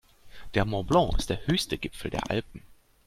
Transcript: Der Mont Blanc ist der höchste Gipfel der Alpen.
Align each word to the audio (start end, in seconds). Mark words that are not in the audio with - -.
Der 0.55 0.65
Mont 0.65 0.87
Blanc 0.87 1.19
ist 1.19 1.29
der 1.29 1.45
höchste 1.45 1.77
Gipfel 1.77 2.09
der 2.09 2.27
Alpen. 2.31 2.63